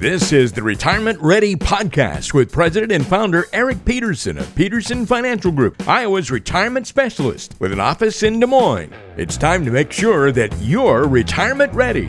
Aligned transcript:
This 0.00 0.32
is 0.32 0.50
the 0.50 0.62
Retirement 0.62 1.20
Ready 1.20 1.54
Podcast 1.54 2.32
with 2.32 2.50
President 2.50 2.90
and 2.90 3.06
founder 3.06 3.44
Eric 3.52 3.84
Peterson 3.84 4.38
of 4.38 4.54
Peterson 4.54 5.04
Financial 5.04 5.52
Group, 5.52 5.86
Iowa's 5.86 6.30
retirement 6.30 6.86
specialist 6.86 7.54
with 7.58 7.70
an 7.70 7.80
office 7.80 8.22
in 8.22 8.40
Des 8.40 8.46
Moines. 8.46 8.94
It's 9.18 9.36
time 9.36 9.62
to 9.66 9.70
make 9.70 9.92
sure 9.92 10.32
that 10.32 10.56
you're 10.62 11.06
retirement 11.06 11.74
ready 11.74 12.08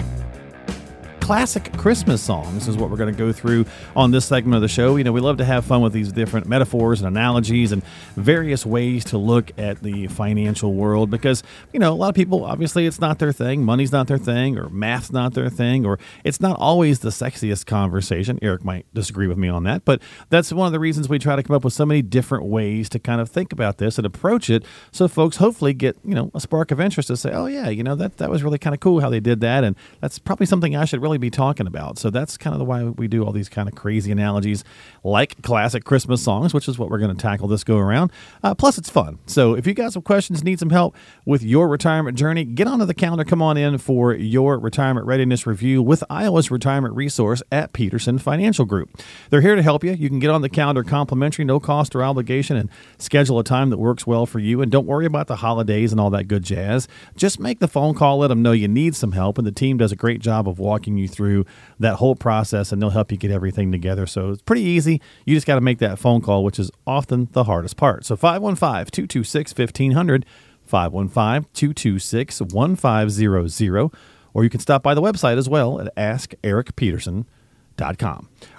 classic 1.21 1.71
Christmas 1.77 2.21
songs 2.21 2.67
is 2.67 2.75
what 2.75 2.89
we're 2.89 2.97
going 2.97 3.13
to 3.13 3.17
go 3.17 3.31
through 3.31 3.65
on 3.95 4.11
this 4.11 4.25
segment 4.25 4.55
of 4.55 4.61
the 4.61 4.67
show. 4.67 4.97
You 4.97 5.03
know, 5.03 5.11
we 5.11 5.21
love 5.21 5.37
to 5.37 5.45
have 5.45 5.63
fun 5.63 5.81
with 5.81 5.93
these 5.93 6.11
different 6.11 6.47
metaphors 6.47 6.99
and 6.99 7.07
analogies 7.07 7.71
and 7.71 7.83
various 8.15 8.65
ways 8.65 9.05
to 9.05 9.17
look 9.17 9.51
at 9.57 9.81
the 9.81 10.07
financial 10.07 10.73
world 10.73 11.09
because, 11.09 11.43
you 11.71 11.79
know, 11.79 11.93
a 11.93 11.95
lot 11.95 12.09
of 12.09 12.15
people, 12.15 12.43
obviously, 12.43 12.85
it's 12.85 12.99
not 12.99 13.19
their 13.19 13.31
thing. 13.31 13.63
Money's 13.63 13.91
not 13.91 14.07
their 14.07 14.17
thing, 14.17 14.57
or 14.57 14.67
math's 14.69 15.11
not 15.11 15.33
their 15.33 15.49
thing, 15.49 15.85
or 15.85 15.99
it's 16.25 16.41
not 16.41 16.59
always 16.59 16.99
the 16.99 17.09
sexiest 17.09 17.65
conversation. 17.65 18.37
Eric 18.41 18.65
might 18.65 18.85
disagree 18.93 19.27
with 19.27 19.37
me 19.37 19.47
on 19.47 19.63
that, 19.63 19.85
but 19.85 20.01
that's 20.29 20.51
one 20.51 20.65
of 20.65 20.73
the 20.73 20.79
reasons 20.79 21.07
we 21.07 21.19
try 21.19 21.35
to 21.35 21.43
come 21.43 21.55
up 21.55 21.63
with 21.63 21.73
so 21.73 21.85
many 21.85 22.01
different 22.01 22.45
ways 22.45 22.89
to 22.89 22.99
kind 22.99 23.21
of 23.21 23.29
think 23.29 23.53
about 23.53 23.77
this 23.77 23.97
and 23.97 24.05
approach 24.05 24.49
it 24.49 24.65
so 24.91 25.07
folks 25.07 25.37
hopefully 25.37 25.73
get, 25.73 25.97
you 26.03 26.15
know, 26.15 26.29
a 26.33 26.41
spark 26.41 26.71
of 26.71 26.81
interest 26.81 27.07
to 27.07 27.15
say, 27.15 27.31
oh, 27.31 27.45
yeah, 27.45 27.69
you 27.69 27.83
know, 27.83 27.95
that, 27.95 28.17
that 28.17 28.29
was 28.29 28.43
really 28.43 28.57
kind 28.57 28.73
of 28.73 28.79
cool 28.79 28.99
how 28.99 29.09
they 29.09 29.19
did 29.19 29.39
that. 29.41 29.63
And 29.63 29.77
that's 30.01 30.19
probably 30.19 30.45
something 30.45 30.75
I 30.75 30.85
should 30.85 31.01
really 31.01 31.10
be 31.17 31.29
talking 31.29 31.67
about. 31.67 31.97
So 31.97 32.09
that's 32.09 32.37
kind 32.37 32.53
of 32.53 32.59
the 32.59 32.65
why 32.65 32.83
we 32.83 33.07
do 33.07 33.23
all 33.25 33.31
these 33.31 33.49
kind 33.49 33.67
of 33.67 33.75
crazy 33.75 34.11
analogies 34.11 34.63
like 35.03 35.41
classic 35.41 35.83
Christmas 35.83 36.21
songs, 36.23 36.53
which 36.53 36.67
is 36.67 36.77
what 36.77 36.89
we're 36.89 36.99
going 36.99 37.15
to 37.15 37.21
tackle 37.21 37.47
this 37.47 37.63
go 37.63 37.77
around. 37.77 38.11
Uh, 38.43 38.53
plus, 38.53 38.77
it's 38.77 38.89
fun. 38.89 39.19
So 39.25 39.53
if 39.55 39.65
you 39.65 39.73
got 39.73 39.93
some 39.93 40.01
questions, 40.01 40.43
need 40.43 40.59
some 40.59 40.69
help 40.69 40.95
with 41.25 41.43
your 41.43 41.67
retirement 41.67 42.17
journey, 42.17 42.43
get 42.43 42.67
onto 42.67 42.85
the 42.85 42.93
calendar. 42.93 43.23
Come 43.23 43.41
on 43.41 43.57
in 43.57 43.77
for 43.77 44.13
your 44.13 44.59
retirement 44.59 45.05
readiness 45.05 45.45
review 45.45 45.81
with 45.81 46.03
Iowa's 46.09 46.51
retirement 46.51 46.95
resource 46.95 47.41
at 47.51 47.73
Peterson 47.73 48.17
Financial 48.17 48.65
Group. 48.65 49.01
They're 49.29 49.41
here 49.41 49.55
to 49.55 49.63
help 49.63 49.83
you. 49.83 49.93
You 49.93 50.09
can 50.09 50.19
get 50.19 50.29
on 50.29 50.41
the 50.41 50.49
calendar 50.49 50.83
complimentary, 50.83 51.45
no 51.45 51.59
cost 51.59 51.95
or 51.95 52.03
obligation, 52.03 52.57
and 52.57 52.69
schedule 52.97 53.39
a 53.39 53.43
time 53.43 53.69
that 53.69 53.77
works 53.77 54.05
well 54.05 54.25
for 54.25 54.39
you. 54.39 54.61
And 54.61 54.71
don't 54.71 54.87
worry 54.87 55.05
about 55.05 55.27
the 55.27 55.37
holidays 55.37 55.91
and 55.91 55.99
all 55.99 56.09
that 56.11 56.27
good 56.27 56.43
jazz. 56.43 56.87
Just 57.15 57.39
make 57.39 57.59
the 57.59 57.67
phone 57.67 57.93
call, 57.93 58.19
let 58.19 58.27
them 58.27 58.41
know 58.41 58.51
you 58.51 58.67
need 58.67 58.95
some 58.95 59.13
help, 59.13 59.37
and 59.37 59.47
the 59.47 59.51
team 59.51 59.77
does 59.77 59.91
a 59.91 59.95
great 59.95 60.21
job 60.21 60.47
of 60.47 60.59
walking 60.59 60.97
you 60.97 61.00
through 61.07 61.45
that 61.79 61.95
whole 61.95 62.15
process 62.15 62.71
and 62.71 62.81
they'll 62.81 62.89
help 62.89 63.11
you 63.11 63.17
get 63.17 63.31
everything 63.31 63.71
together. 63.71 64.05
So 64.05 64.29
it's 64.31 64.41
pretty 64.41 64.63
easy. 64.63 65.01
You 65.25 65.35
just 65.35 65.47
got 65.47 65.55
to 65.55 65.61
make 65.61 65.79
that 65.79 65.99
phone 65.99 66.21
call, 66.21 66.43
which 66.43 66.59
is 66.59 66.71
often 66.85 67.29
the 67.31 67.45
hardest 67.45 67.77
part. 67.77 68.05
So 68.05 68.15
515 68.15 68.85
226 68.91 69.51
1500, 69.57 70.25
515 70.65 71.49
226 71.53 72.41
1500, 72.41 73.91
or 74.33 74.43
you 74.43 74.49
can 74.49 74.59
stop 74.59 74.83
by 74.83 74.93
the 74.93 75.01
website 75.01 75.37
as 75.37 75.49
well 75.49 75.79
at 75.79 75.95
askericpeterson.com. 75.95 77.25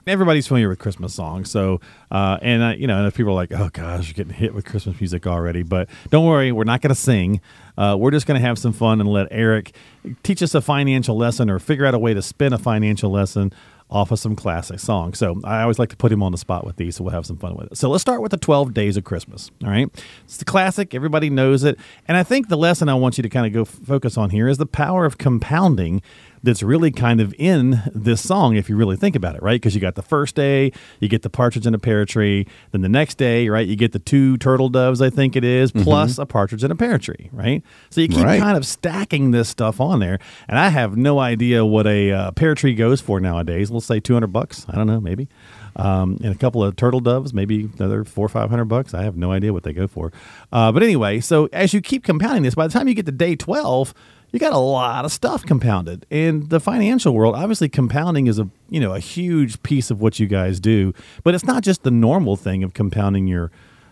Everybody's 0.07 0.47
familiar 0.49 0.69
with 0.69 0.79
Christmas 0.79 1.15
songs, 1.15 1.51
so 1.51 1.81
uh, 2.11 2.39
and 2.43 2.63
uh, 2.63 2.75
you 2.77 2.87
know, 2.87 2.99
and 2.99 3.07
if 3.07 3.15
people 3.15 3.33
are 3.33 3.37
like, 3.37 3.53
"Oh 3.53 3.71
gosh, 3.73 4.09
you're 4.09 4.15
getting 4.15 4.33
hit 4.33 4.53
with 4.53 4.65
Christmas 4.65 5.01
music 5.01 5.27
already," 5.27 5.63
but 5.63 5.89
don't 6.11 6.27
worry, 6.27 6.51
we're 6.51 6.65
not 6.65 6.81
going 6.81 6.89
to 6.91 7.01
sing. 7.01 7.41
Uh, 7.79 7.97
we're 7.99 8.11
just 8.11 8.27
going 8.27 8.41
to 8.41 8.47
have 8.47 8.59
some 8.59 8.73
fun 8.73 9.01
and 9.01 9.09
let 9.09 9.29
Eric 9.31 9.75
teach 10.23 10.43
us 10.43 10.55
a 10.55 10.61
financial 10.61 11.17
lesson 11.17 11.49
or 11.49 11.59
figure 11.59 11.87
out 11.87 11.95
a 11.95 11.99
way 11.99 12.15
to 12.15 12.21
spin 12.23 12.53
a 12.53 12.59
financial 12.59 13.11
lesson 13.11 13.53
off 13.93 14.11
of 14.11 14.19
some 14.19 14.35
classic 14.35 14.81
songs. 14.81 15.19
So 15.19 15.41
I 15.45 15.63
always 15.63 15.79
like 15.79 15.91
to 15.91 15.97
put 15.97 16.11
him 16.11 16.23
on 16.23 16.33
the 16.33 16.39
spot 16.39 16.65
with 16.67 16.77
these, 16.77 16.97
so 16.97 17.05
we'll 17.05 17.13
have 17.13 17.27
some 17.27 17.37
fun 17.37 17.55
with 17.55 17.73
it. 17.73 17.77
So 17.77 17.91
let's 17.91 18.01
start 18.01 18.23
with 18.23 18.31
the 18.31 18.39
12 18.39 18.73
Days 18.73 18.97
of 18.97 19.05
Christmas. 19.05 19.51
All 19.63 19.71
right. 19.71 19.89
It's 20.25 20.39
the 20.39 20.47
classic, 20.47 20.95
everybody 20.95 21.29
knows 21.29 21.63
it. 21.63 21.79
And 22.09 22.17
I 22.17 22.23
think 22.23 22.49
the 22.49 22.57
lesson 22.57 22.89
I 22.89 22.95
want 22.95 23.19
you 23.19 23.23
to 23.23 23.29
kind 23.29 23.47
of 23.47 23.53
go 23.53 23.63
f- 23.63 23.69
focus 23.69 24.17
on 24.17 24.31
here 24.31 24.49
is 24.49 24.57
the 24.57 24.67
power 24.67 25.05
of 25.05 25.19
compounding 25.19 26.01
that's 26.43 26.63
really 26.63 26.91
kind 26.91 27.21
of 27.21 27.35
in 27.39 27.83
this 27.95 28.21
song 28.21 28.57
if 28.57 28.69
you 28.69 28.77
really 28.77 28.97
think 28.97 29.15
about 29.15 29.37
it, 29.37 29.43
right? 29.43 29.61
Because 29.61 29.75
you 29.75 29.81
got 29.81 29.95
the 29.95 30.03
first 30.03 30.35
day, 30.35 30.73
you 31.01 31.09
get 31.09 31.23
the 31.23 31.31
partridge 31.31 31.67
in 31.67 31.75
a 31.75 31.79
pear 31.79 32.05
tree, 32.05 32.47
then 32.73 32.81
the 32.81 32.89
next 32.89 33.17
day, 33.17 33.49
right, 33.49 33.67
you 33.67 33.77
get 33.77 33.93
the 33.93 33.99
two 33.99 34.37
turtle 34.39 34.69
doves, 34.69 35.01
I 35.01 35.11
think 35.11 35.37
it 35.37 35.45
is, 35.45 35.73
mm-hmm. 35.73 35.85
plus 35.85 36.19
a 36.19 36.27
partridge 36.27 36.65
in 36.65 36.71
a 36.71 36.77
pear 36.77 36.99
tree, 36.99 37.31
right? 37.33 37.63
So 37.91 38.01
you 38.01 38.09
keep 38.09 38.25
right. 38.25 38.41
kind 38.41 38.57
of 38.57 38.67
stacking 38.67 39.31
this 39.31 39.49
stuff 39.49 39.81
on 39.81 40.01
there, 40.01 40.19
and 40.49 40.59
I 40.59 40.69
have 40.71 40.97
no 40.97 41.19
idea 41.19 41.65
what 41.65 41.87
a 41.87 42.11
uh, 42.11 42.31
pear 42.33 42.55
tree 42.55 42.75
goes 42.75 43.01
for 43.01 43.21
nowadays. 43.21 43.71
We'll 43.71 43.81
say 43.81 44.01
two 44.01 44.15
hundred 44.15 44.33
bucks. 44.33 44.67
I 44.69 44.75
don't 44.75 44.87
know, 44.87 45.01
maybe. 45.01 45.29
Um, 45.75 46.19
and 46.23 46.35
a 46.35 46.39
couple 46.39 46.63
of 46.63 46.77
turtle 46.77 47.01
doves, 47.01 47.33
maybe 47.33 47.71
another 47.79 48.05
four 48.05 48.27
or 48.27 48.29
five 48.29 48.51
hundred 48.51 48.67
bucks. 48.67 48.93
I 48.93 49.05
have 49.05 49.17
no 49.17 49.33
idea 49.33 49.53
what 49.53 49.63
they 49.63 49.73
go 49.73 49.87
for. 49.87 50.13
Uh, 50.53 50.71
but 50.71 50.83
anyway, 50.83 51.21
so 51.21 51.49
as 51.53 51.73
you 51.73 51.81
keep 51.81 52.05
compounding 52.05 52.43
this, 52.43 52.55
by 52.55 52.67
the 52.67 52.73
time 52.73 52.89
you 52.89 52.95
get 52.95 53.07
to 53.07 53.13
day 53.13 53.37
twelve, 53.37 53.95
you 54.33 54.39
got 54.39 54.53
a 54.53 54.59
lot 54.59 55.05
of 55.05 55.13
stuff 55.13 55.45
compounded. 55.45 56.07
In 56.11 56.49
the 56.49 56.59
financial 56.59 57.15
world, 57.15 57.35
obviously 57.35 57.69
compounding 57.69 58.27
is 58.27 58.39
a 58.39 58.49
you 58.71 58.81
know 58.81 58.95
a 58.95 58.99
huge 58.99 59.63
piece 59.63 59.91
of 59.91 60.01
what 60.01 60.19
you 60.19 60.27
guys 60.27 60.59
do, 60.59 60.95
but 61.23 61.35
it's 61.35 61.45
not 61.45 61.63
just 61.63 61.83
the 61.83 61.91
normal 61.91 62.37
thing 62.37 62.65
of 62.65 62.75
compounding 62.75 63.27
your 63.27 63.51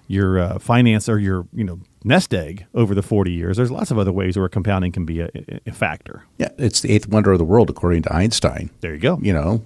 your 0.09 0.41
uh, 0.41 0.59
finance 0.59 1.09
or 1.09 1.19
your 1.19 1.47
you 1.53 1.63
know 1.63 1.79
nest 2.03 2.35
egg 2.35 2.67
over 2.75 2.95
the 2.95 3.03
40 3.03 3.31
years. 3.31 3.59
There's 3.59 3.71
lots 3.71 3.91
of 3.91 3.99
other 3.99 4.13
ways 4.13 4.37
where 4.37 4.49
compounding 4.49 4.93
can 4.93 5.05
be 5.05 5.21
a, 5.21 5.31
a 5.67 5.73
factor. 5.73 6.25
Yeah, 6.39 6.49
it's 6.59 6.81
the 6.81 6.91
eighth 6.91 7.07
wonder 7.07 7.33
of 7.33 7.39
the 7.39 7.45
world 7.45 7.71
according 7.71 8.03
to 8.03 8.15
Einstein. 8.15 8.71
There 8.81 8.95
you 8.95 8.99
go. 8.99 9.19
You 9.23 9.35
know, 9.35 9.63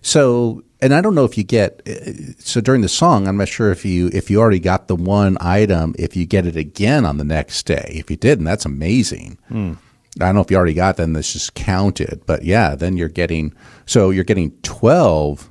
so 0.00 0.64
and 0.80 0.94
I 0.94 1.00
don't 1.00 1.14
know 1.14 1.24
if 1.24 1.38
you 1.38 1.44
get 1.44 1.82
uh, 1.86 2.34
so 2.38 2.60
during 2.60 2.80
the 2.80 2.88
song. 2.88 3.28
I'm 3.28 3.36
not 3.36 3.48
sure 3.48 3.70
if 3.70 3.84
you 3.84 4.10
if 4.12 4.30
you 4.30 4.40
already 4.40 4.58
got 4.58 4.88
the 4.88 4.96
one 4.96 5.36
item 5.40 5.94
if 5.98 6.16
you 6.16 6.26
get 6.26 6.46
it 6.46 6.56
again 6.56 7.04
on 7.04 7.18
the 7.18 7.24
next 7.24 7.64
day. 7.66 7.92
If 7.94 8.10
you 8.10 8.16
didn't, 8.16 8.44
that's 8.44 8.64
amazing. 8.64 9.38
Mm. 9.50 9.76
I 10.20 10.26
don't 10.26 10.36
know 10.36 10.40
if 10.40 10.50
you 10.50 10.56
already 10.56 10.74
got 10.74 10.96
them. 10.96 11.12
This 11.12 11.32
just 11.32 11.54
counted, 11.54 12.22
but 12.26 12.44
yeah, 12.44 12.74
then 12.74 12.96
you're 12.96 13.08
getting 13.08 13.52
so 13.86 14.10
you're 14.10 14.24
getting 14.24 14.52
twelve 14.62 15.50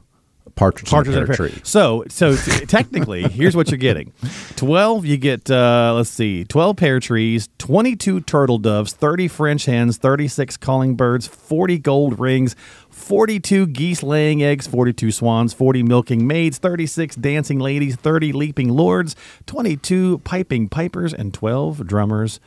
partridges 0.56 0.91
partridge 0.91 1.16
in 1.16 1.24
a 1.24 1.25
pear 1.25 1.35
tree. 1.35 1.62
So 1.63 2.06
so 2.07 2.35
technically, 2.35 3.24
here's 3.29 3.56
what 3.56 3.69
you're 3.69 3.78
getting: 3.78 4.13
twelve. 4.56 5.06
You 5.06 5.18
get 5.18 5.51
uh, 5.51 5.94
let's 5.96 6.09
see, 6.09 6.46
twelve 6.46 6.78
pear 6.78 7.00
trees, 7.01 7.50
twenty-two 7.57 8.22
turtle 8.22 8.57
doves, 8.57 8.94
thirty 8.94 9.28
French 9.28 9.66
hens, 9.66 9.97
thirty-six 9.97 10.56
calling 10.56 10.95
birds, 10.95 11.28
forty 11.28 11.78
gold 11.78 12.19
rings. 12.19 12.56
42 12.90 13.68
geese 13.68 14.01
laying 14.01 14.44
eggs, 14.44 14.66
42 14.68 15.12
swans, 15.12 15.51
40 15.51 15.84
milking 15.84 16.25
maids, 16.25 16.57
36 16.59 17.16
dancing 17.18 17.59
ladies, 17.59 17.95
30 17.97 18.31
leaping 18.31 18.69
lords, 18.69 19.16
22 19.47 20.19
piping 20.19 20.69
pipers, 20.69 21.12
and 21.13 21.34
12 21.34 21.85
drummers 21.85 22.40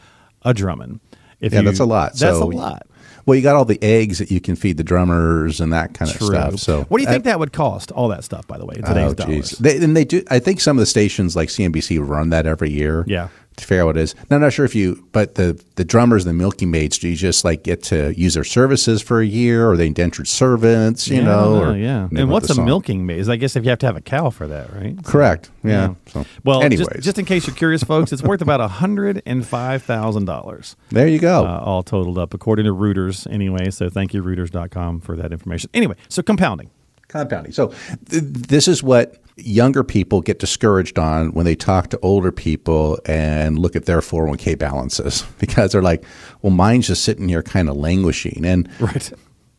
a 0.43 0.55
drumming. 0.55 1.01
If 1.41 1.53
yeah, 1.53 1.61
you, 1.61 1.65
that's 1.67 1.81
a 1.81 1.85
lot. 1.85 2.15
That's 2.15 2.39
so, 2.39 2.45
a 2.45 2.51
lot. 2.51 2.87
Well, 3.27 3.35
you 3.35 3.43
got 3.43 3.57
all 3.57 3.65
the 3.65 3.83
eggs 3.83 4.19
that 4.19 4.31
you 4.31 4.41
can 4.41 4.55
feed 4.55 4.77
the 4.77 4.85
drummers 4.85 5.61
and 5.61 5.73
that 5.73 5.95
kind 5.95 6.11
True. 6.11 6.29
of 6.29 6.33
stuff. 6.33 6.61
So, 6.61 6.83
what 6.85 6.99
do 6.99 7.03
you 7.05 7.11
think 7.11 7.25
that 7.25 7.41
would 7.41 7.53
cost? 7.53 7.91
All 7.91 8.09
that 8.09 8.23
stuff, 8.23 8.47
by 8.47 8.57
the 8.57 8.65
way, 8.65 8.77
in 8.77 8.85
today's 8.85 9.11
oh, 9.11 9.15
dollars. 9.15 9.51
They, 9.51 9.83
and 9.83 9.97
they 9.97 10.05
do. 10.05 10.23
I 10.31 10.39
think 10.39 10.61
some 10.61 10.77
of 10.77 10.81
the 10.81 10.87
stations 10.87 11.35
like 11.35 11.49
CNBC 11.49 12.07
run 12.07 12.31
that 12.31 12.47
every 12.47 12.71
year. 12.71 13.05
Yeah 13.09 13.29
figure 13.65 13.83
out 13.83 13.87
what 13.87 13.97
it 13.97 14.03
is. 14.03 14.15
Now, 14.31 14.37
I'm 14.37 14.43
not 14.43 14.53
sure 14.53 14.65
if 14.65 14.75
you, 14.75 15.07
but 15.13 15.35
the 15.37 15.63
the 15.77 15.85
drummers 15.85 16.25
and 16.25 16.31
the 16.35 16.39
milking 16.39 16.71
maids, 16.71 16.99
do 16.99 17.09
you 17.09 17.17
just 17.17 17.45
like 17.45 17.63
get 17.63 17.83
to 17.85 18.19
use 18.19 18.35
their 18.35 18.45
services 18.45 19.03
for 19.03 19.21
a 19.21 19.27
year, 19.27 19.69
or 19.69 19.77
they 19.77 19.87
indentured 19.87 20.29
servants, 20.29 21.09
you 21.09 21.17
yeah, 21.19 21.25
know? 21.25 21.61
Or, 21.61 21.77
yeah. 21.77 22.09
And 22.17 22.31
what's 22.31 22.51
a 22.51 22.63
milking 22.63 23.07
maid? 23.07 23.29
I 23.29 23.37
guess 23.37 23.57
if 23.57 23.65
you 23.65 23.71
have 23.71 23.79
to 23.81 23.87
have 23.87 23.97
a 23.97 24.01
cow 24.01 24.31
for 24.31 24.47
that, 24.47 24.73
right? 24.73 25.03
Correct. 25.05 25.51
Yeah. 25.65 25.71
yeah. 25.71 25.95
So, 26.09 26.27
well, 26.45 26.63
anyways. 26.63 26.89
Just, 26.89 27.03
just, 27.03 27.19
in 27.19 27.25
case 27.25 27.47
you're 27.47 27.57
curious, 27.57 27.83
folks, 27.83 28.13
it's 28.13 28.23
worth 28.23 28.43
about 28.43 28.61
hundred 28.71 29.23
and 29.27 29.47
five 29.47 29.83
thousand 29.83 30.27
dollars. 30.27 30.77
There 30.91 31.09
you 31.09 31.19
go. 31.19 31.45
Uh, 31.47 31.63
all 31.65 31.83
totaled 31.83 32.19
up, 32.19 32.35
according 32.35 32.67
to 32.67 32.75
Reuters. 32.75 33.31
Anyway, 33.31 33.71
so 33.71 33.89
thank 33.89 34.15
you 34.15 34.23
Reuters.com 34.23 35.01
for 35.01 35.17
that 35.17 35.33
information. 35.33 35.71
Anyway, 35.73 35.97
so 36.09 36.23
compounding. 36.23 36.71
Compounding. 37.09 37.53
So 37.53 37.69
th- 38.09 38.23
this 38.23 38.69
is 38.69 38.83
what 38.83 39.23
younger 39.37 39.85
people 39.85 40.23
get 40.23 40.39
discouraged 40.39 40.99
on 40.99 41.33
when 41.33 41.45
they 41.45 41.55
talk 41.55 41.91
to 41.91 41.99
older 42.01 42.33
people 42.33 42.99
and 43.05 43.59
look 43.59 43.77
at 43.77 43.85
their 43.85 44.01
401k 44.01 44.59
balances 44.59 45.25
because 45.39 45.73
they're 45.73 45.83
like, 45.83 46.05
well, 46.43 46.51
mine's 46.51 46.87
just 46.87 47.05
sitting 47.05 47.29
here 47.29 47.43
kind 47.43 47.69
of 47.69 47.77
languishing. 47.77 48.45
And 48.45 48.69
right. 48.81 49.13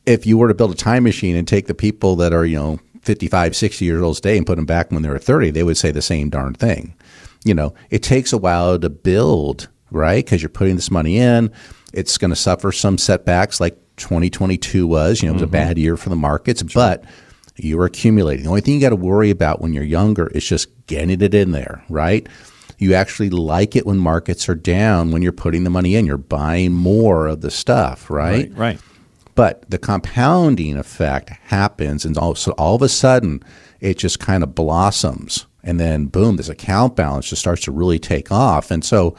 if 0.06 0.26
you 0.26 0.38
were 0.38 0.48
to 0.48 0.54
build 0.54 0.72
a 0.72 0.76
time 0.76 1.04
machine 1.04 1.36
and 1.36 1.48
take 1.48 1.68
the 1.68 1.76
people 1.76 2.16
that 2.18 2.34
are, 2.34 2.46
you 2.46 2.58
know, 2.58 2.80
55, 3.04 3.56
60 3.56 3.86
years 3.86 4.02
old 4.02 4.16
today 4.16 4.36
and 4.36 4.46
put 4.46 4.56
them 4.56 4.66
back 4.66 4.92
when 4.92 5.02
they 5.02 5.10
were 5.10 5.20
30, 5.20 5.52
they 5.52 5.64
would 5.64 5.78
say 5.78 5.92
the 5.92 6.02
same 6.02 6.30
darn 6.30 6.54
thing. 6.54 6.94
You 7.46 7.54
know, 7.54 7.74
it 7.90 8.04
takes 8.04 8.34
a 8.34 8.38
while 8.38 8.78
to 8.78 8.90
build, 8.90 9.70
right? 9.92 10.26
Because 10.26 10.42
you're 10.42 10.50
putting 10.50 10.76
this 10.76 10.92
money 10.92 11.18
in. 11.18 11.52
It's 11.94 12.18
going 12.18 12.32
to 12.32 12.36
suffer 12.36 12.74
some 12.74 12.98
setbacks 12.98 13.62
like 13.62 13.78
2022 13.96 14.86
was. 14.88 15.22
You 15.22 15.28
know, 15.28 15.32
it 15.32 15.34
was 15.36 15.44
a 15.44 15.46
mm-hmm. 15.46 15.52
bad 15.52 15.78
year 15.78 15.96
for 15.96 16.10
the 16.10 16.16
markets, 16.16 16.64
but 16.64 17.06
you 17.58 17.78
were 17.78 17.86
accumulating. 17.86 18.44
The 18.44 18.50
only 18.50 18.62
thing 18.62 18.76
you 18.76 18.82
got 18.82 18.90
to 18.90 18.96
worry 18.96 19.30
about 19.30 19.62
when 19.62 19.74
you're 19.74 19.84
younger 19.84 20.28
is 20.28 20.48
just 20.48 20.70
getting 20.88 21.22
it 21.22 21.34
in 21.34 21.52
there, 21.52 21.84
right? 21.90 22.28
You 22.78 22.94
actually 22.94 23.32
like 23.32 23.76
it 23.76 23.86
when 23.86 23.98
markets 23.98 24.48
are 24.48 24.56
down 24.56 25.12
when 25.12 25.22
you're 25.22 25.32
putting 25.32 25.64
the 25.64 25.70
money 25.70 25.96
in. 25.96 26.06
You're 26.06 26.18
buying 26.18 26.74
more 26.74 27.28
of 27.28 27.42
the 27.42 27.50
stuff, 27.50 28.10
right? 28.10 28.52
Right. 28.56 28.80
But 29.34 29.70
the 29.70 29.78
compounding 29.78 30.78
effect 30.78 31.30
happens, 31.30 32.06
and 32.06 32.18
all, 32.18 32.36
so 32.36 32.54
all 32.54 32.76
of 32.76 32.82
a 32.82 32.90
sudden, 32.90 33.44
it 33.80 33.98
just 33.98 34.20
kind 34.20 34.42
of 34.42 34.56
blossoms, 34.56 35.46
and 35.64 35.80
then 35.80 36.08
boom, 36.08 36.38
this 36.38 36.50
account 36.50 36.96
balance 36.96 37.30
just 37.30 37.42
starts 37.42 37.64
to 37.64 37.72
really 37.72 38.00
take 38.00 38.32
off. 38.32 38.72
And 38.72 38.84
so, 38.84 39.16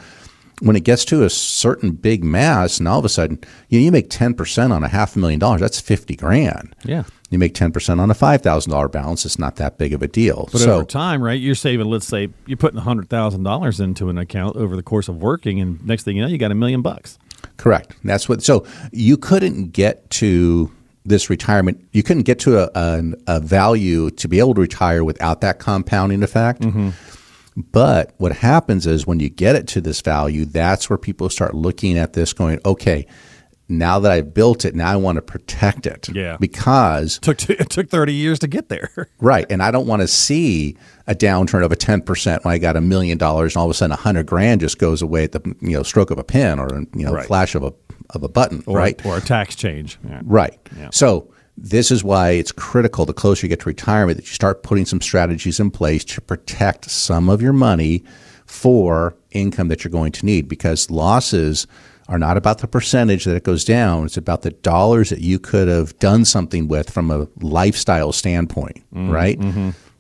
when 0.61 0.75
it 0.75 0.83
gets 0.83 1.05
to 1.05 1.23
a 1.23 1.31
certain 1.31 1.93
big 1.93 2.25
mass, 2.25 2.79
and 2.79 2.89
all 2.89 2.99
of 2.99 3.05
a 3.05 3.09
sudden, 3.09 3.39
you, 3.69 3.79
know, 3.79 3.85
you 3.85 3.93
make 3.93 4.11
ten 4.11 4.35
percent 4.35 4.73
on 4.73 4.83
a 4.83 4.89
half 4.89 5.15
a 5.15 5.21
million 5.21 5.39
dollars, 5.39 5.61
that's 5.61 5.81
fifty 5.81 6.17
grand. 6.17 6.75
Yeah. 6.85 7.05
You 7.31 7.39
make 7.39 7.55
ten 7.55 7.73
percent 7.73 8.01
on 8.01 8.11
a 8.11 8.15
five 8.15 8.41
thousand 8.41 8.73
dollar 8.73 8.89
balance, 8.89 9.27
it's 9.27 9.39
not 9.39 9.57
that 9.57 9.77
big 9.77 9.93
of 9.93 10.03
a 10.03 10.09
deal. 10.09 10.49
But 10.51 10.63
so, 10.63 10.77
over 10.77 10.85
time, 10.85 11.23
right, 11.23 11.39
you're 11.39 11.55
saving, 11.55 11.87
let's 11.87 12.07
say, 12.07 12.29
you're 12.47 12.57
putting 12.57 12.81
$100,000 12.81 13.81
into 13.81 14.09
an 14.09 14.17
account 14.17 14.57
over 14.57 14.77
the 14.77 14.83
course 14.83 15.09
of 15.09 15.17
working, 15.17 15.61
and 15.61 15.85
next 15.87 16.05
thing 16.05 16.17
you 16.17 16.23
know, 16.23 16.29
you 16.29 16.39
got 16.39 16.51
a 16.51 16.55
million 16.55 16.81
bucks. 16.81 17.19
Correct. 17.59 17.95
That's 18.03 18.29
what. 18.29 18.43
So 18.43 18.67
you 18.93 19.17
couldn't 19.17 19.73
get 19.73 20.09
to 20.11 20.73
this 21.05 21.29
retirement. 21.29 21.85
You 21.93 22.03
couldn't 22.03 22.23
get 22.23 22.39
to 22.41 22.61
a, 22.61 22.71
a, 22.75 23.03
a 23.27 23.41
value 23.41 24.11
to 24.11 24.29
be 24.29 24.39
able 24.39 24.55
to 24.55 24.61
retire 24.61 25.05
without 25.05 25.41
that 25.41 25.59
compounding 25.59 26.23
effect. 26.23 26.63
Mm-hmm. 26.63 26.91
But 27.73 28.15
what 28.19 28.33
happens 28.33 28.87
is 28.87 29.07
when 29.07 29.19
you 29.19 29.29
get 29.29 29.57
it 29.57 29.67
to 29.69 29.81
this 29.81 30.01
value, 30.01 30.45
that's 30.45 30.89
where 30.89 30.97
people 30.97 31.29
start 31.29 31.55
looking 31.55 31.99
at 31.99 32.13
this, 32.13 32.33
going, 32.33 32.61
okay. 32.65 33.07
Now 33.71 33.99
that 33.99 34.11
I've 34.11 34.33
built 34.33 34.65
it, 34.65 34.75
now 34.75 34.91
I 34.91 34.97
want 34.97 35.17
to 35.17 35.23
protect 35.23 35.87
it. 35.87 36.09
Yeah. 36.09 36.37
Because 36.41 37.19
Took 37.19 37.49
it 37.51 37.69
took 37.69 37.91
30 37.91 38.15
years 38.15 38.39
to 38.41 38.47
get 38.49 38.69
there. 38.69 39.09
Right. 39.21 39.47
And 39.51 39.63
I 39.63 39.71
don't 39.71 39.87
want 39.87 40.01
to 40.03 40.09
see 40.09 40.77
a 41.07 41.15
downturn 41.15 41.65
of 41.65 41.73
a 41.73 41.77
10% 41.77 42.45
when 42.45 42.55
I 42.55 42.59
got 42.59 42.77
a 42.77 42.81
million 42.81 43.19
dollars 43.19 43.55
and 43.55 43.61
all 43.61 43.67
of 43.67 43.71
a 43.71 43.75
sudden 43.75 43.93
a 43.93 43.97
hundred 43.97 44.27
grand 44.27 44.61
just 44.61 44.79
goes 44.79 45.03
away 45.03 45.25
at 45.25 45.33
the 45.33 45.41
you 45.61 45.73
know 45.77 45.83
stroke 45.83 46.11
of 46.11 46.19
a 46.19 46.25
pen 46.25 46.59
or 46.59 46.69
you 46.95 47.05
know 47.05 47.13
Right. 47.13 47.27
flash 47.27 47.55
of 47.55 47.63
a 47.65 47.73
of 48.11 48.23
a 48.23 48.29
button. 48.29 48.63
Or, 48.67 48.77
right. 48.79 49.05
Or 49.05 49.17
a 49.19 49.21
tax 49.21 49.55
change. 49.55 49.99
Yeah. 50.09 50.21
Right. 50.25 50.59
Yeah. 50.79 50.89
So 50.93 51.31
this 51.59 51.91
is 51.91 52.03
why 52.05 52.31
it's 52.31 52.53
critical 52.53 53.05
the 53.05 53.13
closer 53.13 53.45
you 53.45 53.49
get 53.49 53.61
to 53.61 53.67
retirement 53.69 54.17
that 54.17 54.27
you 54.27 54.33
start 54.33 54.63
putting 54.63 54.87
some 54.87 55.01
strategies 55.01 55.59
in 55.61 55.71
place 55.71 56.05
to 56.07 56.21
protect 56.21 56.89
some 56.91 57.29
of 57.29 57.43
your 57.43 57.53
money 57.53 58.05
for 58.47 59.15
income 59.31 59.69
that 59.69 59.85
you're 59.85 59.91
going 59.91 60.13
to 60.13 60.27
need 60.27 60.49
because 60.49 60.91
losses 60.91 61.67
are 62.09 62.19
not 62.19 62.37
about 62.39 62.59
the 62.59 62.67
percentage 62.67 63.25
that 63.27 63.37
it 63.37 63.45
goes 63.45 63.65
down. 63.65 64.07
It's 64.07 64.17
about 64.17 64.41
the 64.43 64.51
dollars 64.53 65.11
that 65.11 65.21
you 65.21 65.39
could 65.39 65.69
have 65.69 65.99
done 65.99 66.25
something 66.25 66.67
with 66.67 66.89
from 66.91 67.11
a 67.11 67.29
lifestyle 67.41 68.13
standpoint, 68.13 68.77
Mm-hmm. 68.95 69.11
right? 69.11 69.39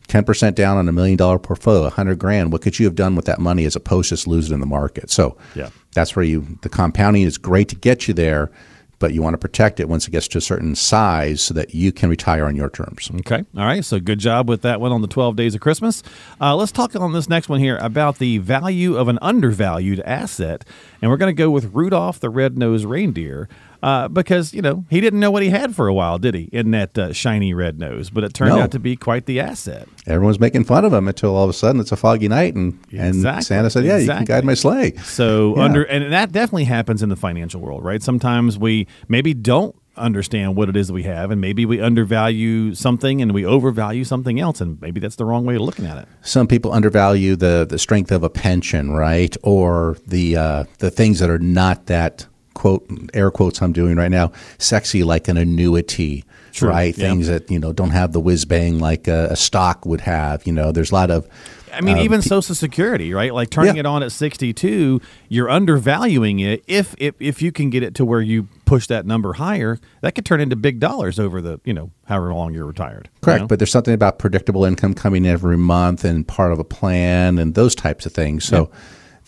10% 0.09 0.55
down 0.55 0.79
on 0.79 0.89
a 0.89 0.93
million 0.93 1.19
dollar 1.19 1.39
portfolio, 1.39 1.83
100 1.83 2.19
grand. 2.19 2.51
What 2.51 2.63
could 2.63 2.79
you 2.79 2.87
have 2.87 2.95
done 2.95 3.15
with 3.15 3.27
that 3.27 3.39
money 3.41 3.67
as 3.67 3.77
opposed 3.77 4.09
to 4.09 4.15
just 4.15 4.27
lose 4.27 4.51
it 4.51 4.55
in 4.55 4.61
the 4.61 4.67
market? 4.67 5.11
So 5.11 5.37
Yeah. 5.55 5.69
that's 5.93 6.17
where 6.17 6.25
you, 6.25 6.59
the 6.63 6.71
compounding 6.71 7.23
is 7.23 7.37
great 7.37 7.69
to 7.69 7.77
get 7.77 8.09
you 8.09 8.15
there, 8.15 8.51
but 8.99 9.13
you 9.15 9.23
want 9.23 9.35
to 9.35 9.39
protect 9.39 9.81
it 9.81 9.89
once 9.89 10.09
it 10.09 10.11
gets 10.11 10.29
to 10.29 10.39
a 10.39 10.41
certain 10.41 10.75
size 10.75 11.41
so 11.41 11.55
that 11.55 11.75
you 11.75 11.93
can 11.93 12.09
retire 12.09 12.47
on 12.47 12.57
your 12.57 12.69
terms. 12.69 13.11
Okay. 13.21 13.45
All 13.57 13.65
right. 13.65 13.85
So 13.85 14.01
good 14.01 14.19
job 14.19 14.49
with 14.49 14.63
that 14.63 14.81
one 14.81 14.93
on 14.93 15.03
the 15.03 15.09
12 15.09 15.37
days 15.37 15.55
of 15.55 15.61
Christmas. 15.61 16.03
Uh, 16.41 16.57
let's 16.57 16.73
talk 16.73 16.95
on 16.97 17.13
this 17.13 17.29
next 17.29 17.49
one 17.49 17.61
here 17.61 17.77
about 17.79 18.19
the 18.19 18.39
value 18.39 18.97
of 18.97 19.09
an 19.09 19.19
undervalued 19.23 20.01
asset. 20.01 20.65
And 21.01 21.11
we're 21.11 21.17
going 21.17 21.35
to 21.35 21.41
go 21.41 21.51
with 21.51 21.75
Rudolph 21.75 22.19
the 22.19 22.31
Red-Nosed 22.31 22.85
Reindeer 22.85 23.49
uh, 23.83 24.09
because, 24.09 24.53
you 24.55 24.63
know, 24.63 24.85
he 24.91 25.01
didn't 25.01 25.21
know 25.21 25.31
what 25.31 25.43
he 25.43 25.51
had 25.51 25.75
for 25.75 25.87
a 25.89 25.95
while, 25.95 26.19
did 26.19 26.35
he, 26.35 26.45
in 26.53 26.71
that 26.73 26.97
uh, 26.99 27.13
shiny 27.13 27.55
red 27.55 27.79
nose? 27.79 28.11
But 28.11 28.25
it 28.25 28.35
turned 28.35 28.55
No. 28.55 28.61
out 28.63 28.71
to 28.73 28.79
be 28.79 28.97
quite 28.97 29.27
the 29.27 29.41
asset. 29.41 29.89
Everyone's 30.07 30.41
making 30.41 30.65
fun 30.65 30.85
of 30.85 30.93
him 30.93 31.09
until 31.09 31.35
all 31.37 31.45
of 31.45 31.51
a 31.51 31.55
sudden 31.55 31.81
it's 31.81 31.93
a 31.93 31.97
foggy 31.97 32.29
night 32.29 32.55
and, 32.55 32.79
and 32.97 33.23
Santa 33.45 33.71
said, 33.71 33.85
Yeah, 33.85 33.99
you 33.99 34.07
can 34.09 34.25
guide 34.25 34.45
my 34.45 34.55
sleigh. 34.55 34.93
So 34.99 35.55
Yeah. 35.57 35.63
under 35.65 35.83
and 35.85 36.13
that 36.13 36.33
definitely 36.33 36.65
happens 36.65 37.03
in 37.03 37.09
the 37.09 37.17
financial 37.17 37.61
world, 37.61 37.85
right? 37.85 38.03
Sometimes 38.03 38.59
we 38.59 38.87
maybe 39.09 39.35
don't 39.35 39.75
understand 39.97 40.55
what 40.55 40.69
it 40.69 40.77
is 40.77 40.87
that 40.87 40.93
we 40.93 41.03
have 41.03 41.33
and 41.33 41.41
maybe 41.41 41.67
we 41.67 41.81
undervalue 41.81 42.73
something 42.73 43.21
and 43.21 43.35
we 43.35 43.45
overvalue 43.45 44.05
something 44.05 44.39
else 44.39 44.61
and 44.61 44.81
maybe 44.81 45.01
that's 45.01 45.17
the 45.17 45.25
wrong 45.25 45.45
way 45.45 45.57
of 45.57 45.61
looking 45.63 45.87
at 45.87 45.99
it. 45.99 46.07
Some 46.23 46.47
people 46.47 46.73
undervalue 46.73 47.35
the, 47.35 47.67
the 47.69 47.81
strength 47.81 48.13
of 48.13 48.23
a 48.23 48.31
pension, 48.31 48.93
right? 48.93 49.37
Or 49.43 49.97
the 50.07 50.37
uh, 50.37 50.65
the 50.79 50.93
things 50.93 51.19
that 51.19 51.31
are 51.31 51.41
not 51.41 51.87
that 51.87 52.28
quote 52.59 52.85
air 53.15 53.31
quotes 53.31 53.63
I'm 53.63 53.73
doing 53.73 53.97
right 53.97 54.11
now, 54.11 54.33
sexy 54.59 55.03
like 55.05 55.29
an 55.29 55.37
annuity, 55.37 56.25
True, 56.53 56.69
right? 56.69 56.97
yeah. 56.97 57.09
Things 57.09 57.29
that 57.29 57.51
you 57.51 57.59
know 57.59 57.73
don't 57.73 57.91
have 57.91 58.13
the 58.13 58.21
whiz 58.21 58.45
bang 58.45 58.79
like 58.79 59.09
a, 59.09 59.29
a 59.31 59.37
stock 59.37 59.87
would 59.87 60.03
have. 60.03 60.47
You 60.47 60.53
know, 60.53 60.73
there's 60.73 60.91
a 60.91 60.95
lot 60.95 61.11
of 61.11 61.27
I 61.73 61.83
mean, 61.83 61.99
um, 61.99 62.05
even 62.05 62.23
Social 62.23 62.55
Security, 62.55 63.13
right? 63.13 63.33
Like 63.33 63.51
turning 63.51 63.77
Yeah. 63.77 63.81
it 63.81 63.87
on 63.87 64.03
at 64.03 64.11
62, 64.11 65.01
you're 65.29 65.51
undervaluing 65.51 66.41
it. 66.41 66.65
If, 66.67 66.95
if 66.99 67.15
if 67.21 67.43
you 67.43 67.53
can 67.53 67.69
get 67.71 67.83
it 67.83 67.95
to 67.97 68.05
where 68.07 68.23
you 68.23 68.49
push 68.65 68.87
that 68.87 69.05
number 69.07 69.35
higher, 69.35 69.79
that 70.01 70.15
could 70.15 70.25
turn 70.25 70.41
into 70.41 70.57
big 70.57 70.81
dollars 70.81 71.19
over 71.21 71.41
the, 71.43 71.61
you 71.65 71.75
know, 71.75 71.91
however 72.07 72.33
long 72.35 72.55
you're 72.55 72.65
retired. 72.67 73.09
you 73.15 73.21
Correct, 73.21 73.41
know? 73.43 73.47
but 73.49 73.59
there's 73.59 73.71
something 73.71 73.95
about 73.95 74.19
predictable 74.19 74.65
income 74.65 74.95
coming 74.95 75.27
every 75.27 75.59
month 75.59 76.05
and 76.05 76.27
part 76.27 76.53
of 76.53 76.59
a 76.59 76.65
plan 76.65 77.39
and 77.39 77.55
those 77.55 77.75
types 77.75 78.07
of 78.07 78.13
things. 78.13 78.45
So 78.45 78.71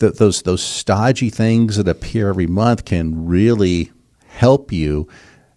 th- 0.01 0.15
those 0.15 0.43
those 0.43 0.63
stodgy 0.63 1.31
things 1.31 1.77
that 1.77 1.87
appear 1.89 2.29
every 2.31 2.47
month 2.49 2.85
can 2.85 3.27
really 3.27 3.91
help 4.29 4.73
you 4.73 5.07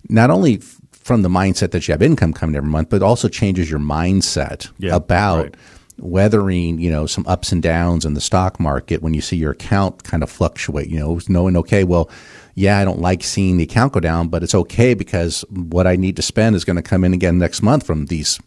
not 0.10 0.30
only 0.30 0.58
f- 0.58 0.80
from 0.92 1.22
the 1.22 1.30
mindset 1.30 1.72
that 1.72 1.88
you 1.88 1.94
have 1.94 2.02
income 2.02 2.34
coming 2.34 2.56
every 2.56 2.70
month, 2.70 2.90
but 2.90 3.02
also 3.02 3.28
changes 3.28 3.70
your 3.70 3.80
mindset 3.80 4.70
Yeah, 4.78 4.96
about 4.96 5.44
right. 5.44 5.56
weathering, 6.00 6.80
you 6.80 6.90
know, 6.92 7.06
some 7.06 7.26
ups 7.28 7.52
and 7.52 7.62
downs 7.62 8.06
in 8.06 8.14
the 8.14 8.22
stock 8.22 8.60
market 8.60 9.02
when 9.02 9.14
you 9.14 9.22
see 9.22 9.36
your 9.38 9.52
account 9.52 10.04
kind 10.04 10.24
of 10.24 10.30
fluctuate, 10.30 10.90
you 10.90 11.00
know, 11.00 11.20
knowing, 11.28 11.56
okay, 11.58 11.84
well, 11.84 12.10
yeah, 12.56 12.78
I 12.80 12.86
don't 12.86 13.00
like 13.02 13.24
seeing 13.24 13.58
the 13.58 13.64
account 13.64 13.94
go 13.94 14.00
down, 14.00 14.28
but 14.28 14.44
it's 14.44 14.56
okay 14.56 14.94
because 14.94 15.44
what 15.50 15.88
I 15.88 15.96
need 15.96 16.16
to 16.18 16.22
spend 16.22 16.56
is 16.56 16.64
going 16.66 16.76
to 16.76 16.82
come 16.84 17.04
in 17.04 17.14
again 17.14 17.38
next 17.40 17.62
month 17.62 17.86
from 17.86 18.06
these 18.08 18.40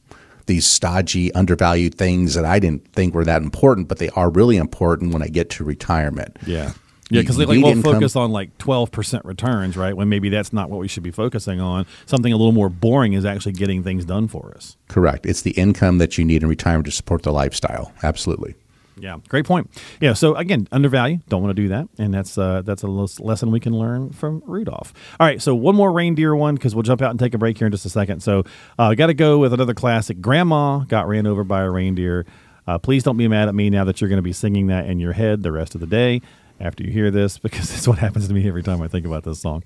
these 0.46 0.66
stodgy, 0.66 1.32
undervalued 1.34 1.94
things 1.96 2.34
that 2.34 2.44
I 2.44 2.58
didn't 2.58 2.86
think 2.92 3.14
were 3.14 3.24
that 3.24 3.42
important, 3.42 3.88
but 3.88 3.98
they 3.98 4.08
are 4.10 4.30
really 4.30 4.56
important 4.56 5.12
when 5.12 5.22
I 5.22 5.28
get 5.28 5.50
to 5.50 5.64
retirement. 5.64 6.36
Yeah. 6.46 6.72
Yeah, 7.08 7.20
because 7.20 7.38
You 7.38 7.46
like 7.46 7.58
income- 7.58 7.82
focus 7.94 8.16
on 8.16 8.32
like 8.32 8.58
twelve 8.58 8.90
percent 8.90 9.24
returns, 9.24 9.76
right? 9.76 9.96
When 9.96 10.08
maybe 10.08 10.28
that's 10.28 10.52
not 10.52 10.70
what 10.70 10.80
we 10.80 10.88
should 10.88 11.04
be 11.04 11.12
focusing 11.12 11.60
on. 11.60 11.86
Something 12.06 12.32
a 12.32 12.36
little 12.36 12.50
more 12.50 12.68
boring 12.68 13.12
is 13.12 13.24
actually 13.24 13.52
getting 13.52 13.84
things 13.84 14.04
done 14.04 14.26
for 14.26 14.52
us. 14.56 14.76
Correct. 14.88 15.24
It's 15.24 15.42
the 15.42 15.52
income 15.52 15.98
that 15.98 16.18
you 16.18 16.24
need 16.24 16.42
in 16.42 16.48
retirement 16.48 16.86
to 16.86 16.90
support 16.90 17.22
the 17.22 17.32
lifestyle. 17.32 17.92
Absolutely. 18.02 18.56
Yeah, 18.98 19.18
great 19.28 19.44
point. 19.44 19.70
Yeah, 20.00 20.14
so 20.14 20.34
again, 20.36 20.68
undervalue, 20.72 21.18
don't 21.28 21.42
want 21.42 21.54
to 21.54 21.62
do 21.62 21.68
that, 21.68 21.88
and 21.98 22.14
that's 22.14 22.38
uh, 22.38 22.62
that's 22.62 22.82
a 22.82 22.86
lesson 22.86 23.50
we 23.50 23.60
can 23.60 23.78
learn 23.78 24.10
from 24.10 24.42
Rudolph. 24.46 24.94
All 25.20 25.26
right, 25.26 25.40
so 25.40 25.54
one 25.54 25.76
more 25.76 25.92
reindeer 25.92 26.34
one 26.34 26.54
because 26.54 26.74
we'll 26.74 26.82
jump 26.82 27.02
out 27.02 27.10
and 27.10 27.18
take 27.18 27.34
a 27.34 27.38
break 27.38 27.58
here 27.58 27.66
in 27.66 27.72
just 27.72 27.84
a 27.84 27.90
second. 27.90 28.22
So, 28.22 28.44
uh, 28.78 28.94
got 28.94 29.08
to 29.08 29.14
go 29.14 29.38
with 29.38 29.52
another 29.52 29.74
classic. 29.74 30.22
Grandma 30.22 30.78
got 30.80 31.08
ran 31.08 31.26
over 31.26 31.44
by 31.44 31.62
a 31.62 31.70
reindeer. 31.70 32.24
Uh, 32.66 32.78
please 32.78 33.02
don't 33.02 33.18
be 33.18 33.28
mad 33.28 33.48
at 33.48 33.54
me 33.54 33.68
now 33.70 33.84
that 33.84 34.00
you're 34.00 34.08
going 34.08 34.18
to 34.18 34.22
be 34.22 34.32
singing 34.32 34.68
that 34.68 34.86
in 34.86 34.98
your 34.98 35.12
head 35.12 35.42
the 35.42 35.52
rest 35.52 35.74
of 35.74 35.80
the 35.80 35.86
day 35.86 36.22
after 36.58 36.82
you 36.82 36.90
hear 36.90 37.10
this 37.10 37.38
because 37.38 37.70
it's 37.76 37.86
what 37.86 37.98
happens 37.98 38.28
to 38.28 38.34
me 38.34 38.48
every 38.48 38.62
time 38.62 38.80
I 38.80 38.88
think 38.88 39.04
about 39.06 39.24
this 39.24 39.40
song. 39.40 39.62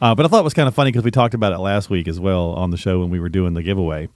Uh, 0.00 0.14
but 0.14 0.26
I 0.26 0.28
thought 0.28 0.40
it 0.40 0.44
was 0.44 0.54
kind 0.54 0.68
of 0.68 0.74
funny 0.74 0.92
because 0.92 1.04
we 1.04 1.10
talked 1.10 1.34
about 1.34 1.52
it 1.52 1.58
last 1.58 1.90
week 1.90 2.06
as 2.06 2.20
well 2.20 2.50
on 2.50 2.70
the 2.70 2.76
show 2.76 3.00
when 3.00 3.10
we 3.10 3.18
were 3.18 3.30
doing 3.30 3.54
the 3.54 3.62
giveaway. 3.62 4.08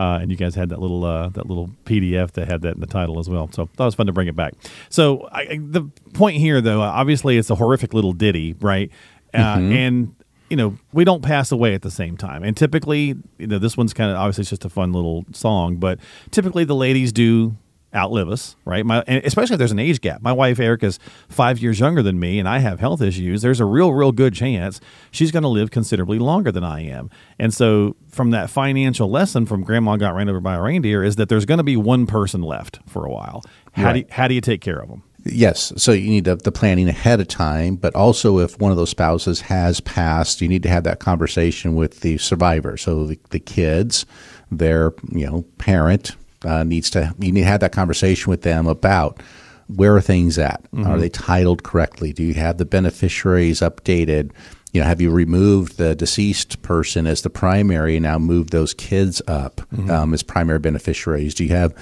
Uh, 0.00 0.18
and 0.22 0.30
you 0.30 0.36
guys 0.36 0.54
had 0.54 0.70
that 0.70 0.80
little 0.80 1.04
uh, 1.04 1.28
that 1.36 1.46
little 1.46 1.68
PDF 1.84 2.30
that 2.32 2.48
had 2.48 2.62
that 2.62 2.74
in 2.76 2.80
the 2.80 2.86
title 2.86 3.18
as 3.18 3.28
well. 3.28 3.50
So 3.52 3.68
that 3.76 3.84
was 3.84 3.94
fun 3.94 4.06
to 4.06 4.12
bring 4.12 4.28
it 4.28 4.36
back. 4.36 4.54
So 4.88 5.28
I, 5.30 5.40
I- 5.42 5.58
the 5.60 5.82
point 6.14 6.38
here, 6.38 6.60
though, 6.62 6.80
obviously 6.80 7.36
it's 7.36 7.50
a 7.50 7.54
horrific 7.54 7.92
little 7.92 8.12
ditty, 8.14 8.54
right? 8.60 8.90
Uh, 9.34 9.38
And 9.60 10.14
you 10.48 10.56
know 10.56 10.76
we 10.92 11.04
don't 11.04 11.22
pass 11.22 11.52
away 11.52 11.74
at 11.74 11.82
the 11.82 11.90
same 11.90 12.16
time. 12.16 12.42
And 12.42 12.56
typically, 12.56 13.14
you 13.38 13.46
know, 13.46 13.58
this 13.58 13.76
one's 13.76 13.92
kind 13.92 14.10
of 14.10 14.16
obviously 14.16 14.42
it's 14.42 14.50
just 14.50 14.64
a 14.64 14.70
fun 14.70 14.92
little 14.92 15.24
song, 15.32 15.76
but 15.76 15.98
typically 16.30 16.64
the 16.64 16.74
ladies 16.74 17.12
do 17.12 17.56
outlive 17.94 18.28
us, 18.28 18.56
right? 18.64 18.84
My, 18.86 19.02
and 19.06 19.24
especially 19.24 19.54
if 19.54 19.58
there's 19.58 19.72
an 19.72 19.78
age 19.78 20.00
gap. 20.00 20.22
My 20.22 20.32
wife 20.32 20.60
Erica's 20.60 20.98
five 21.28 21.58
years 21.58 21.80
younger 21.80 22.02
than 22.02 22.20
me, 22.20 22.38
and 22.38 22.48
I 22.48 22.58
have 22.58 22.80
health 22.80 23.02
issues. 23.02 23.42
There's 23.42 23.60
a 23.60 23.64
real, 23.64 23.92
real 23.92 24.12
good 24.12 24.34
chance 24.34 24.80
she's 25.10 25.30
going 25.30 25.42
to 25.42 25.48
live 25.48 25.70
considerably 25.70 26.18
longer 26.18 26.52
than 26.52 26.64
I 26.64 26.82
am. 26.82 27.10
And 27.38 27.52
so, 27.52 27.96
from 28.08 28.30
that 28.30 28.50
financial 28.50 29.10
lesson 29.10 29.46
from 29.46 29.62
Grandma 29.62 29.96
got 29.96 30.14
ran 30.14 30.28
over 30.28 30.40
by 30.40 30.56
a 30.56 30.62
reindeer, 30.62 31.02
is 31.02 31.16
that 31.16 31.28
there's 31.28 31.44
going 31.44 31.58
to 31.58 31.64
be 31.64 31.76
one 31.76 32.06
person 32.06 32.42
left 32.42 32.80
for 32.86 33.04
a 33.04 33.10
while. 33.10 33.42
How 33.72 33.92
do 33.92 34.00
you, 34.00 34.06
how 34.10 34.28
do 34.28 34.34
you 34.34 34.40
take 34.40 34.60
care 34.60 34.78
of 34.78 34.88
them? 34.88 35.02
Yes. 35.24 35.72
So 35.76 35.92
you 35.92 36.08
need 36.08 36.24
the, 36.24 36.36
the 36.36 36.52
planning 36.52 36.88
ahead 36.88 37.20
of 37.20 37.28
time, 37.28 37.76
but 37.76 37.94
also 37.94 38.38
if 38.38 38.58
one 38.58 38.70
of 38.70 38.78
those 38.78 38.90
spouses 38.90 39.42
has 39.42 39.80
passed, 39.80 40.40
you 40.40 40.48
need 40.48 40.62
to 40.62 40.68
have 40.68 40.84
that 40.84 40.98
conversation 40.98 41.74
with 41.74 42.00
the 42.00 42.18
survivor. 42.18 42.76
So 42.76 43.06
the, 43.06 43.18
the 43.30 43.40
kids, 43.40 44.06
their 44.50 44.92
you 45.12 45.26
know 45.26 45.42
parent 45.58 46.16
uh, 46.44 46.64
needs 46.64 46.90
to 46.90 47.14
you 47.18 47.32
need 47.32 47.42
to 47.42 47.46
have 47.46 47.60
that 47.60 47.72
conversation 47.72 48.30
with 48.30 48.42
them 48.42 48.66
about 48.66 49.22
where 49.68 49.94
are 49.94 50.00
things 50.00 50.38
at? 50.38 50.64
Are 50.84 50.98
they 50.98 51.08
titled 51.08 51.62
correctly? 51.62 52.12
Do 52.12 52.22
you 52.24 52.34
have 52.34 52.58
the 52.58 52.64
beneficiaries 52.64 53.60
updated? 53.60 54.32
you 54.72 54.80
know, 54.80 54.86
have 54.86 55.00
you 55.00 55.10
removed 55.10 55.78
the 55.78 55.94
deceased 55.96 56.62
person 56.62 57.06
as 57.06 57.22
the 57.22 57.30
primary 57.30 57.96
and 57.96 58.04
now 58.04 58.18
moved 58.18 58.50
those 58.50 58.72
kids 58.74 59.20
up 59.26 59.60
um, 59.90 60.14
as 60.14 60.22
primary 60.22 60.60
beneficiaries? 60.60 61.34
Do 61.34 61.44
you 61.44 61.50
have 61.50 61.74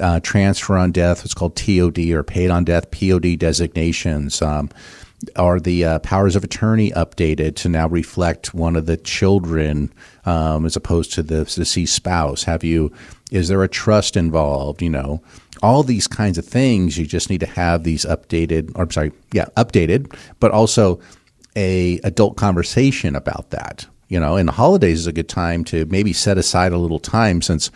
uh, 0.00 0.20
transfer 0.20 0.76
on 0.76 0.92
death, 0.92 1.18
what's 1.18 1.34
called 1.34 1.56
TOD 1.56 1.98
or 2.10 2.22
paid 2.22 2.50
on 2.50 2.64
death 2.64 2.90
POD 2.90 3.38
designations? 3.38 4.40
Um, 4.42 4.70
are 5.36 5.58
the 5.58 5.84
uh, 5.84 5.98
powers 6.00 6.36
of 6.36 6.44
attorney 6.44 6.90
updated 6.92 7.56
to 7.56 7.68
now 7.68 7.88
reflect 7.88 8.54
one 8.54 8.76
of 8.76 8.86
the 8.86 8.96
children 8.96 9.92
um, 10.24 10.66
as 10.66 10.76
opposed 10.76 11.12
to 11.14 11.22
the 11.22 11.44
deceased 11.44 11.94
spouse? 11.94 12.44
Have 12.44 12.62
you? 12.62 12.92
Is 13.30 13.48
there 13.48 13.62
a 13.62 13.68
trust 13.68 14.16
involved? 14.16 14.82
You 14.82 14.90
know, 14.90 15.22
all 15.62 15.82
these 15.82 16.06
kinds 16.06 16.38
of 16.38 16.44
things. 16.44 16.98
You 16.98 17.06
just 17.06 17.30
need 17.30 17.40
to 17.40 17.46
have 17.46 17.84
these 17.84 18.04
updated. 18.04 18.72
Or 18.76 18.82
I'm 18.82 18.90
sorry, 18.90 19.12
yeah, 19.32 19.46
updated, 19.56 20.14
but 20.38 20.50
also 20.50 21.00
a 21.56 21.98
adult 22.04 22.36
conversation 22.36 23.16
about 23.16 23.50
that. 23.50 23.86
You 24.08 24.20
know, 24.20 24.36
and 24.36 24.48
the 24.48 24.52
holidays 24.52 25.00
is 25.00 25.06
a 25.06 25.12
good 25.12 25.28
time 25.28 25.64
to 25.64 25.84
maybe 25.86 26.12
set 26.12 26.38
aside 26.38 26.72
a 26.72 26.78
little 26.78 27.00
time 27.00 27.42
since 27.42 27.72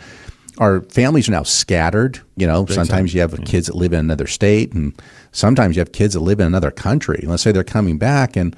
our 0.61 0.81
families 0.83 1.27
are 1.27 1.31
now 1.31 1.41
scattered. 1.43 2.21
You 2.37 2.45
know, 2.45 2.67
sometimes 2.67 3.15
you 3.15 3.21
have 3.21 3.43
kids 3.45 3.65
that 3.65 3.75
live 3.75 3.93
in 3.93 3.99
another 3.99 4.27
state, 4.27 4.73
and 4.73 4.93
sometimes 5.31 5.75
you 5.75 5.79
have 5.79 5.91
kids 5.91 6.13
that 6.13 6.19
live 6.19 6.39
in 6.39 6.45
another 6.45 6.69
country. 6.69 7.23
Let's 7.25 7.41
say 7.41 7.51
they're 7.51 7.63
coming 7.63 7.97
back, 7.97 8.35
and 8.35 8.55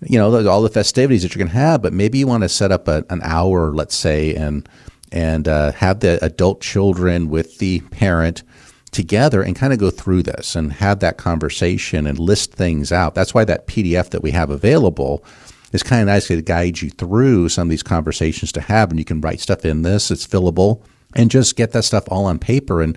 you 0.00 0.18
know 0.18 0.48
all 0.48 0.62
the 0.62 0.68
festivities 0.68 1.22
that 1.22 1.34
you're 1.34 1.44
going 1.44 1.50
to 1.50 1.58
have, 1.58 1.82
but 1.82 1.92
maybe 1.92 2.18
you 2.18 2.28
want 2.28 2.44
to 2.44 2.48
set 2.48 2.70
up 2.70 2.86
a, 2.86 3.04
an 3.10 3.20
hour, 3.24 3.72
let's 3.74 3.96
say, 3.96 4.36
and 4.36 4.68
and 5.10 5.48
uh, 5.48 5.72
have 5.72 5.98
the 5.98 6.24
adult 6.24 6.60
children 6.60 7.28
with 7.28 7.58
the 7.58 7.80
parent 7.90 8.44
together 8.92 9.42
and 9.42 9.56
kind 9.56 9.72
of 9.72 9.80
go 9.80 9.90
through 9.90 10.22
this 10.22 10.54
and 10.54 10.74
have 10.74 11.00
that 11.00 11.18
conversation 11.18 12.06
and 12.06 12.20
list 12.20 12.52
things 12.52 12.92
out. 12.92 13.16
That's 13.16 13.34
why 13.34 13.44
that 13.46 13.66
PDF 13.66 14.10
that 14.10 14.22
we 14.22 14.30
have 14.30 14.50
available 14.50 15.24
is 15.72 15.82
kind 15.82 16.02
of 16.02 16.06
nice 16.06 16.28
to 16.28 16.40
guide 16.40 16.82
you 16.82 16.90
through 16.90 17.48
some 17.48 17.66
of 17.66 17.70
these 17.70 17.82
conversations 17.82 18.52
to 18.52 18.60
have, 18.60 18.90
and 18.90 18.98
you 19.00 19.04
can 19.04 19.20
write 19.20 19.40
stuff 19.40 19.64
in 19.64 19.82
this. 19.82 20.12
It's 20.12 20.26
fillable 20.26 20.82
and 21.14 21.30
just 21.30 21.56
get 21.56 21.72
that 21.72 21.84
stuff 21.84 22.04
all 22.08 22.26
on 22.26 22.38
paper. 22.38 22.82
And 22.82 22.96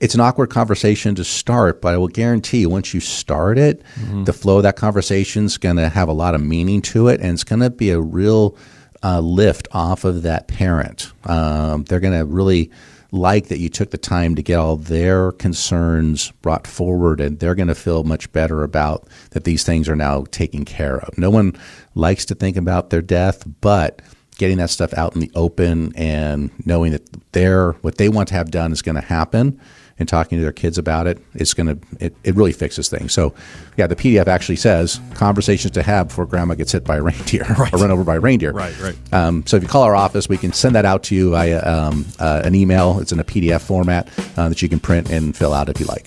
it's 0.00 0.14
an 0.14 0.20
awkward 0.20 0.48
conversation 0.48 1.14
to 1.16 1.24
start, 1.24 1.82
but 1.82 1.92
I 1.92 1.98
will 1.98 2.08
guarantee 2.08 2.60
you, 2.60 2.70
once 2.70 2.94
you 2.94 3.00
start 3.00 3.58
it, 3.58 3.82
the 4.24 4.32
flow 4.32 4.56
of 4.56 4.62
that 4.62 4.76
conversation 4.76 5.44
is 5.44 5.58
going 5.58 5.76
to 5.76 5.90
have 5.90 6.08
a 6.08 6.14
lot 6.14 6.34
of 6.34 6.42
meaning 6.42 6.80
to 6.82 7.08
it, 7.08 7.20
and 7.20 7.32
it's 7.32 7.44
going 7.44 7.60
to 7.60 7.68
be 7.68 7.90
a 7.90 8.00
real 8.00 8.56
uh, 9.02 9.20
lift 9.20 9.68
off 9.72 10.04
of 10.04 10.22
that 10.22 10.48
parent. 10.48 11.12
Um, 11.24 11.84
they're 11.84 12.00
going 12.00 12.18
to 12.18 12.24
really 12.24 12.70
like 13.12 13.48
that 13.48 13.58
you 13.58 13.68
took 13.68 13.90
the 13.90 13.98
time 13.98 14.36
to 14.36 14.42
get 14.42 14.56
all 14.56 14.76
their 14.76 15.32
concerns 15.32 16.30
brought 16.42 16.66
forward, 16.66 17.20
and 17.20 17.38
they're 17.38 17.54
going 17.54 17.68
to 17.68 17.74
feel 17.74 18.04
much 18.04 18.32
better 18.32 18.62
about 18.62 19.06
that 19.32 19.44
these 19.44 19.64
things 19.64 19.88
are 19.88 19.96
now 19.96 20.24
taken 20.30 20.64
care 20.64 20.98
of. 20.98 21.18
No 21.18 21.28
one 21.28 21.54
likes 21.94 22.24
to 22.26 22.34
think 22.34 22.56
about 22.56 22.88
their 22.88 23.02
death, 23.02 23.44
but 23.60 24.00
getting 24.40 24.56
that 24.56 24.70
stuff 24.70 24.94
out 24.94 25.14
in 25.14 25.20
the 25.20 25.30
open 25.34 25.94
and 25.96 26.50
knowing 26.64 26.92
that 26.92 27.02
their 27.32 27.72
what 27.82 27.98
they 27.98 28.08
want 28.08 28.26
to 28.26 28.34
have 28.34 28.50
done 28.50 28.72
is 28.72 28.80
going 28.80 28.94
to 28.94 29.02
happen 29.02 29.60
and 29.98 30.08
talking 30.08 30.38
to 30.38 30.42
their 30.42 30.50
kids 30.50 30.78
about 30.78 31.06
it 31.06 31.22
it's 31.34 31.52
going 31.52 31.66
to 31.66 31.78
it, 32.02 32.16
it 32.24 32.34
really 32.34 32.52
fixes 32.52 32.88
things. 32.88 33.12
So 33.12 33.34
yeah 33.76 33.86
the 33.86 33.94
pdf 33.94 34.26
actually 34.28 34.56
says 34.56 34.98
conversations 35.12 35.72
to 35.72 35.82
have 35.82 36.08
before 36.08 36.24
grandma 36.24 36.54
gets 36.54 36.72
hit 36.72 36.84
by 36.84 36.96
a 36.96 37.02
reindeer 37.10 37.44
or 37.50 37.66
run 37.78 37.90
over 37.90 38.02
by 38.02 38.16
a 38.16 38.20
reindeer. 38.20 38.52
Right, 38.52 38.80
right. 38.80 38.96
um, 39.12 39.46
so 39.46 39.58
if 39.58 39.62
you 39.62 39.68
call 39.68 39.82
our 39.82 39.94
office 39.94 40.26
we 40.26 40.38
can 40.38 40.54
send 40.54 40.74
that 40.74 40.86
out 40.86 41.02
to 41.04 41.14
you 41.14 41.32
via 41.32 41.62
um, 41.62 42.06
uh, 42.18 42.40
an 42.42 42.54
email. 42.54 42.98
It's 42.98 43.12
in 43.12 43.20
a 43.20 43.24
pdf 43.24 43.60
format 43.60 44.08
uh, 44.38 44.48
that 44.48 44.62
you 44.62 44.70
can 44.70 44.80
print 44.80 45.10
and 45.10 45.36
fill 45.36 45.52
out 45.52 45.68
if 45.68 45.78
you 45.78 45.84
like 45.84 46.06